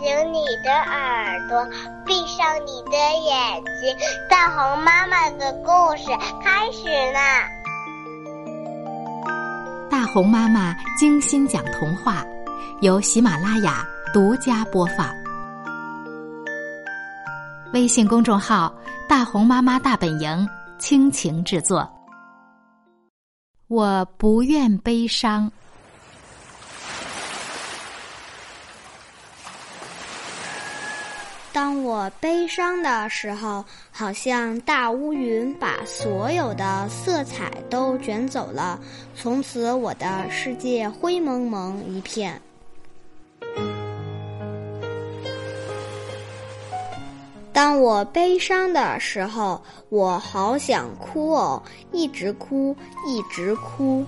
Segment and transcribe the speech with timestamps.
[0.00, 1.62] 醒你的耳朵，
[2.06, 3.94] 闭上你的眼睛，
[4.30, 6.06] 大红妈妈的故事
[6.42, 7.46] 开始啦！
[9.90, 12.24] 大红妈妈精心讲童话，
[12.80, 15.14] 由喜马拉雅独家播放。
[17.74, 18.74] 微信公众号
[19.06, 20.48] “大红妈妈大本营”
[20.80, 21.86] 倾情制作。
[23.68, 25.52] 我不愿悲伤。
[31.52, 38.78] 当我悲伤的时候，好像大乌云把所有的色彩都卷走了，
[39.16, 42.40] 从此我的世界灰蒙蒙一片。
[47.52, 54.04] 当我悲伤的时候，我好想哭哦，一直哭，一直哭。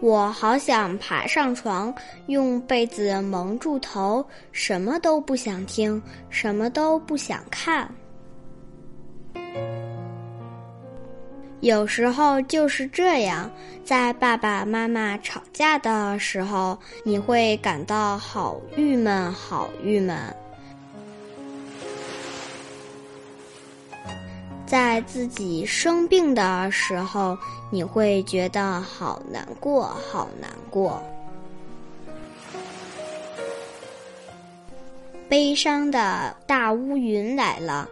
[0.00, 1.94] 我好想爬上床，
[2.26, 7.88] 用被子蒙住头，什么都不想听，什么都不想看。
[11.60, 13.50] 有时候就是这样，
[13.82, 20.14] 在爸爸妈妈吵架的时候，你会感到好郁闷，好郁闷。
[24.74, 27.38] 在自己生病的时候，
[27.70, 31.00] 你会觉得好难过，好难过。
[35.28, 37.88] 悲伤的大乌云来了，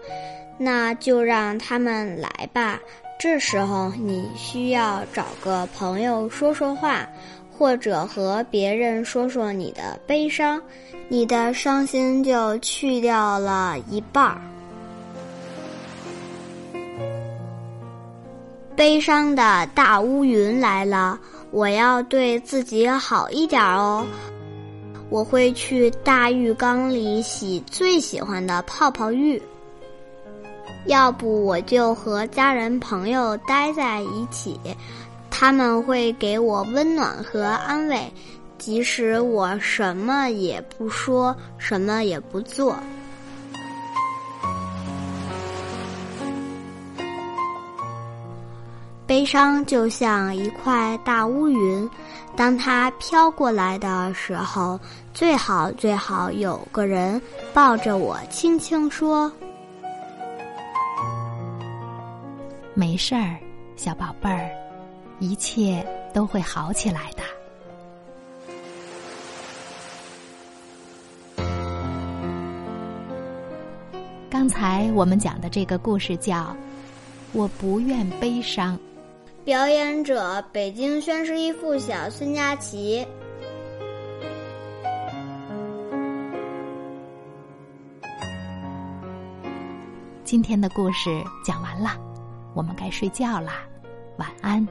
[0.59, 2.81] 那就让他们来吧。
[3.17, 7.09] 这时候，你需要找个朋友说说话，
[7.57, 10.61] 或者和别人说说你的悲伤，
[11.07, 14.43] 你的伤心就去掉了一半儿。
[18.83, 21.17] 悲伤的大乌云来了，
[21.53, 24.05] 我要对自己好一点哦。
[25.09, 29.41] 我会去大浴缸里洗最喜欢的泡泡浴。
[30.87, 34.59] 要不我就和家人朋友待在一起，
[35.31, 38.13] 他们会给我温暖和安慰，
[38.59, 42.77] 即使我什么也不说，什么也不做。
[49.13, 51.91] 悲伤就像一块大乌云，
[52.35, 54.81] 当它飘过来的时候，
[55.13, 57.21] 最好最好有个人
[57.53, 59.31] 抱着我，轻轻说
[62.73, 63.37] ：“没事儿，
[63.77, 64.49] 小宝贝儿，
[65.19, 67.23] 一切都会好起来的。”
[74.31, 76.37] 刚才我们讲的这个故事叫
[77.35, 78.75] 《我不愿悲伤》。
[79.45, 83.05] 表演者：北京宣师一附小孙佳琪。
[90.23, 91.91] 今天的故事讲完了，
[92.55, 93.67] 我们该睡觉啦，
[94.17, 94.65] 晚安。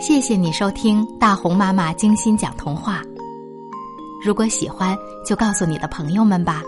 [0.00, 3.02] 谢谢你收听大红妈妈精心讲童话。
[4.24, 6.62] 如果喜欢，就告诉你的朋友们吧。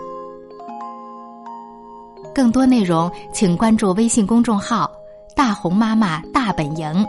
[2.33, 4.89] 更多内容，请关注微信公众号
[5.35, 7.05] “大红妈妈大本营”，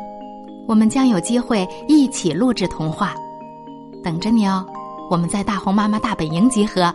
[0.67, 3.15] 我们将有机会一起录制童话，
[4.03, 4.67] 等着你哦。
[5.11, 6.93] 我们在大红妈妈大本营集合。